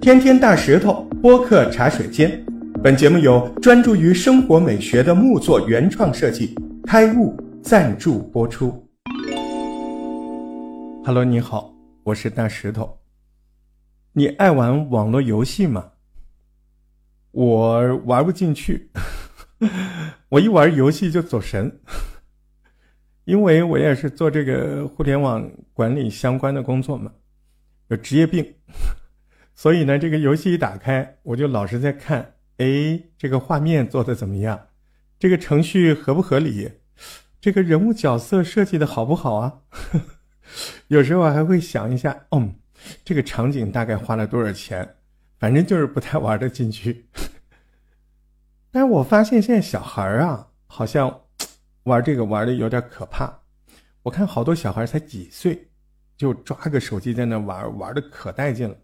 [0.00, 2.42] 天天大石头播客茶水间，
[2.82, 6.54] 本节目由专注于生活美学的木作原创设计
[6.84, 8.88] 开悟赞助播出。
[11.04, 12.98] Hello，你好，我是大石头。
[14.14, 15.90] 你爱玩网络游戏吗？
[17.32, 18.90] 我玩不进去，
[20.30, 21.78] 我一玩游戏就走神，
[23.24, 27.12] 因为我也是做这个互联网管理相关的工作嘛，
[27.88, 28.42] 有职业病。
[29.60, 34.68] 所以呢，这个游戏一打开，我就老是在看，哎，这个画面做的怎么样？
[35.18, 36.78] 这个程序合不合理？
[37.42, 39.58] 这个人物角色设计的好不好啊？
[40.88, 42.54] 有时候还会想一下，嗯，
[43.04, 44.96] 这个场景大概花了多少钱？
[45.38, 47.10] 反正就是不太玩得进去。
[48.72, 51.20] 但是我发现现在小孩啊，好像
[51.82, 53.30] 玩这个玩的有点可怕。
[54.04, 55.68] 我看好多小孩才几岁，
[56.16, 58.74] 就抓个手机在那玩，玩的可带劲了。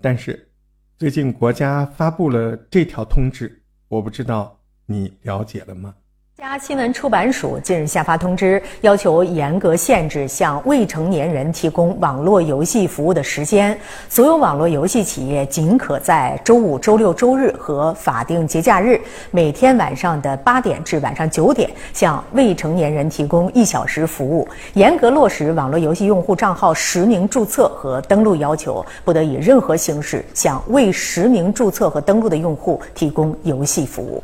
[0.00, 0.50] 但是，
[0.96, 5.94] 最近国家发布了这条通知，我不知道你了解了吗？
[6.36, 13.76] 家新闻出版署近日下发通知，要求严格限制向未成年人提供网络游戏服务的时间。
[14.10, 24.46] 所有网络游戏企业仅可在周五、周六、周日和法定节假日每天晚上的八点至晚上九点向未成年人提供一小时服务。
[24.74, 34.22] 严格落实网络游戏用户账号实名注册和登录要求，不得以任何形式向未实名注册和登录的用户提供游戏服务。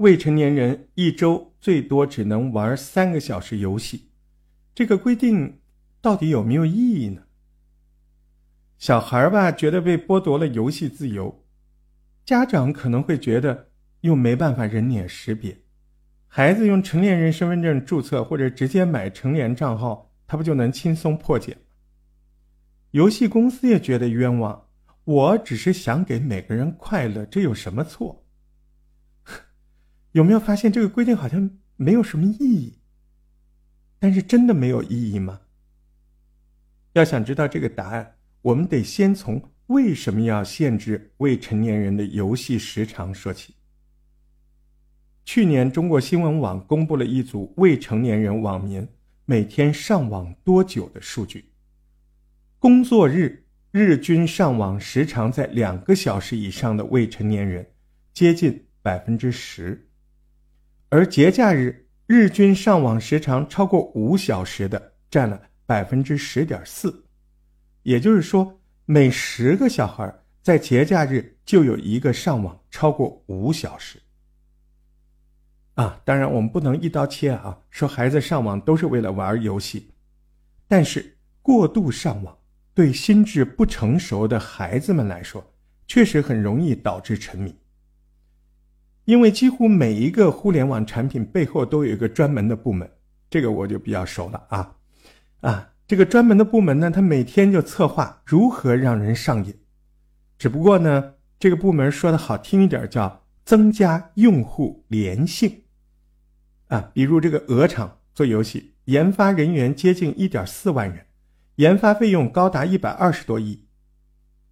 [0.00, 4.08] 未成年人一周最多只能玩三个小时游戏，
[4.74, 5.60] 这个规定
[6.00, 7.24] 到底有没有意义呢？
[8.78, 11.44] 小孩吧觉得被剥夺了游戏自由，
[12.24, 13.68] 家长可能会觉得
[14.00, 15.58] 又没办法人脸识别，
[16.26, 21.60] 孩子用成年人身份证注册或者直接买成年账号，他不就能轻松破解吗？
[22.92, 24.68] 游戏公司也觉得冤枉，
[25.04, 28.19] 我只是想给每个人快乐，这有什么错？
[30.12, 32.78] 有没有发现这个规定好像没有什么意义？
[33.98, 35.40] 但是真的没有意义吗？
[36.94, 43.54] 要想知道这个答案，我们得先从为什么要限制未成年人的游戏时长说起。
[45.24, 48.88] 去年，中国新闻网公布了一组未成年人网民
[49.26, 51.52] 每天上网多久的数据：
[52.58, 57.64] 工作日日均上网时长在两个小时以上的未成年人，
[58.12, 59.86] 接近百分之十。
[60.92, 67.04] 而节假日日均上网时长超过五小时的占了百分之十点四，
[67.84, 70.12] 也就是说，每十个小孩
[70.42, 74.00] 在节假日就有一个上网超过五小时。
[75.74, 79.94] 啊，当然我们不能一刀切啊，说孩子上网都是为了玩游戏，
[80.66, 82.36] 但是过度上网
[82.74, 85.54] 对心智不成熟的孩子们来说，
[85.86, 87.54] 确实很容易导致沉迷。
[89.10, 92.88] 因为几乎每一个互联网产品背后都有一个专门的部门，
[93.28, 94.76] 这个我就比较熟了啊，
[95.40, 99.52] 啊，这个专门的部门呢，他每天就策划如何让人上瘾，
[100.38, 105.62] 只不过呢，这个部门说的好听一点叫增加用户粘性，
[106.68, 111.06] 啊，比如这个鹅厂做游戏，研发人员接近一点四万人，
[111.56, 113.64] 研发费用高达一百二十多亿，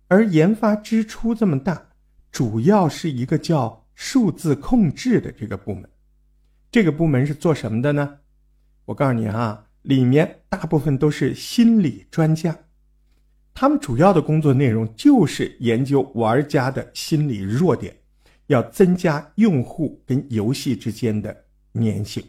[0.08, 1.90] 而研发支出这么大，
[2.32, 3.84] 主要是一个叫。
[3.98, 5.90] 数字控制的这个部门，
[6.70, 8.20] 这个部门是做什么的呢？
[8.84, 12.56] 我告诉你啊，里面大部分都是心理专家，
[13.52, 17.96] 他们主要的工作内容就是研究玩家的心理弱点，
[18.46, 22.24] 要增加用户跟游戏之间的粘性。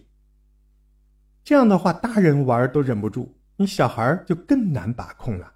[1.43, 5.53] 这样的话，大人玩都忍不住，你小孩就更难把控了。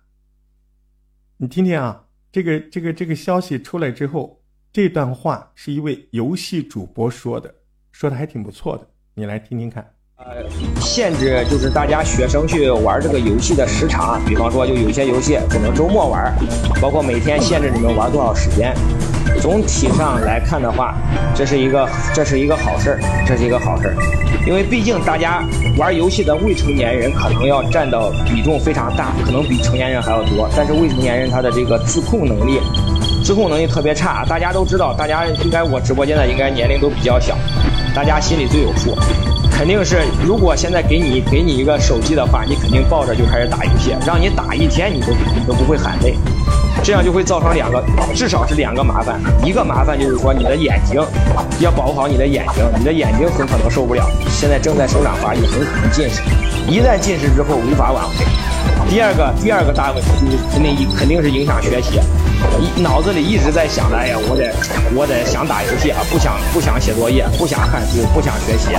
[1.38, 4.43] 你听听啊，这个这个这个消息出来之后。
[4.74, 7.54] 这段话是一位游戏主播说的，
[7.92, 9.88] 说的还挺不错的，你来听听看。
[10.16, 10.50] 呃，
[10.82, 16.36] 限制就是大家学生去玩这个游戏的时长，比方说就有些游戏只能周末玩，
[16.82, 18.74] 包括每天限制你们玩多少时间。
[19.40, 20.96] 总体上来看的话，
[21.36, 23.96] 这是一个这是一个好事儿，这是一个好事儿，
[24.48, 25.44] 因为毕竟大家
[25.78, 32.60] 玩游戏的未成年人可能要占到比重非常大，可能比成年人还要多，但是未成年人他的这个自控能力。
[33.24, 37.38] 自控能力特别差，大家都知道，大家应该我直播间的应该年龄都比较小，
[37.96, 38.94] 大家心里最有数，
[39.50, 46.16] 肯定是如果现在给你给你一个手机的话，你肯定抱着就开始打游戏，让你打一天你都你都不会喊累，
[46.84, 47.82] 这样就会造成两个，
[48.14, 51.02] 至少是两个麻烦，一个麻烦就是说你的眼睛
[51.62, 56.22] 要保护好你的眼睛，你的眼睛很可能受不了，现在正在生长发育，很可能近视，
[56.68, 58.26] 一旦近视之后无法挽回。
[58.90, 62.00] 第二个，第二个大问题就是肯定肯定是影响学习，
[62.78, 64.54] 脑子里一直在想着，哎呀，我得
[64.96, 68.70] 我得想打游戏啊，不想不想写作业，不想看书，不想学习，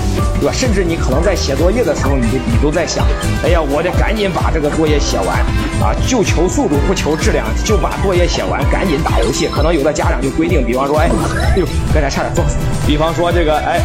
[0.41, 0.53] 对吧？
[0.53, 3.07] 甚至你可能在写作业的时候，你都你都在想，
[3.43, 5.39] 哎呀，我得赶紧把这个作业写完
[5.81, 9.49] 啊，就求速度不求质量，就把作业写完，赶紧打游戏。
[9.49, 11.11] 可能有的家长就规定，比方说，哎，
[11.55, 12.57] 哎呦，刚才差点撞死。
[12.87, 13.81] 比方说这个，哎。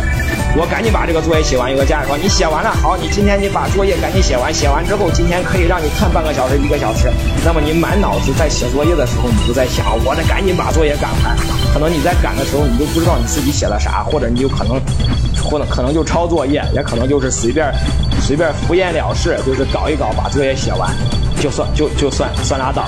[0.58, 1.72] 我赶紧把这个作业写完。
[1.72, 4.54] 有个家长说：“你写完了，好，你今天你把作业赶紧写完。
[4.54, 7.10] 写完之后，今天可以让你看半个小时、一个小时。
[7.46, 11.38] 那么你满脑子在写作业的时候，你就在想，我得赶紧把作业赶完。
[11.72, 14.82] 可能你在赶的时候，你都不知道你自己写了啥，或者你有可能，
[15.44, 17.72] 或者可能就抄作业，也可能就是随便
[18.20, 20.90] 随便敷衍了事，就是搞一搞，把作业写完，
[21.40, 22.86] 就算就就算算拉倒。”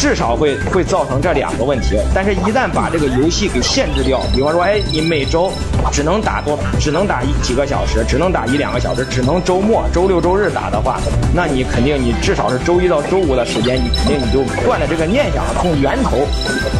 [0.00, 5.52] 至少会会造成这两个问题，但是，一旦把这个游戏给限制掉，比方说，哎，你每周
[5.92, 10.98] 只能打多，只能打一几个小时，只能打一两个小时，只能周末、周六、周日打的话，
[11.34, 16.26] 那你肯定你至少是周一到周五的时间，你肯定你就断了这个念想，从源头，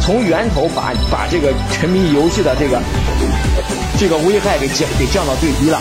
[0.01, 2.81] 从源头把把这个沉迷游戏的这个
[3.99, 5.79] 这个危害给降给降到最低了，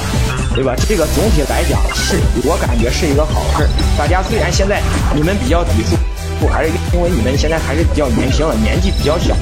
[0.54, 0.75] 对吧？
[0.87, 3.66] 这个总体来讲是我感觉是一个好事。
[3.96, 4.82] 大家虽然现在
[5.14, 5.96] 你们比较抵触。
[6.40, 9.37] 不还是因为你们现在还是比较年轻了，年纪比较小，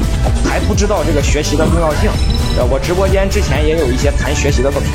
[0.45, 2.11] 还不知道这个学习的重要性。
[2.59, 4.91] 呃，我直播间之前也有一些谈学习的问题，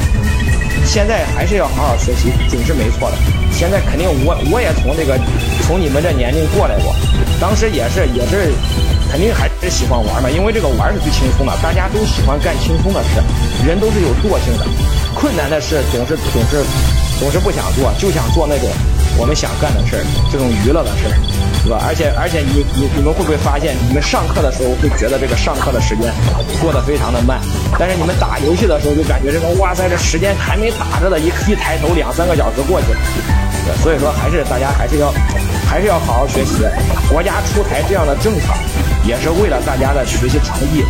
[0.86, 3.16] 现在还是要好好学习，准是没错的。
[3.54, 5.18] 现在肯定我我也从这个
[5.66, 6.94] 从你们这年龄过来过，
[7.40, 8.52] 当时也是也是
[9.10, 13.24] 肯定还是喜欢玩嘛，因为这个玩是最轻松的，大家都喜欢干轻松的事，
[13.66, 14.68] 人都是有惰性的，
[15.16, 16.66] 困难的事总是总是
[17.20, 18.68] 总是不想做，就想做那种
[19.18, 21.16] 我们想干的事儿，这种娱乐的事儿。
[21.64, 21.80] 是吧？
[21.88, 26.12] 而且而且，你你你们会不会发现，你们上课的时候会觉得这个上课的时间
[26.60, 27.40] 过得非常的慢，
[27.80, 33.00] 但是你们打游戏的时候就感觉这个哇塞，这时间还没打着呢，一 一抬头两三个小时过去了。
[33.82, 35.08] 所以说，还是大家还是要
[35.66, 36.68] 还是要好好学习。
[37.08, 38.52] 国家出台这样的政策，
[39.06, 40.84] 也是为了大家的学习成绩。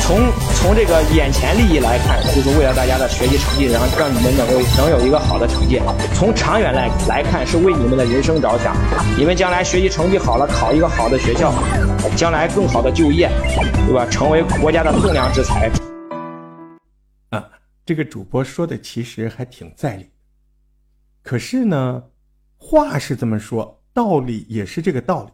[0.00, 0.18] 从
[0.54, 5.80] 从这个眼前利益来看，就是为了大家的学习成绩，然后让你们能够能有一个好的成绩。
[6.14, 8.74] 从长远来来看，是为你们的人生着想。
[9.18, 11.52] 你们将来学习成绩好了，考一个好的学校，
[12.16, 13.30] 将来更好的就业，
[13.86, 14.06] 对吧？
[14.06, 15.70] 成为国家的栋梁之才。
[17.30, 17.44] 啊，
[17.84, 20.08] 这个主播说的其实还挺在理。
[21.22, 22.02] 可是呢，
[22.56, 25.32] 话是这么说，道理也是这个道理。